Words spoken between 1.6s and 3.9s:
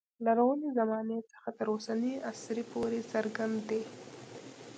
اوسني عصر پورې څرګند دی.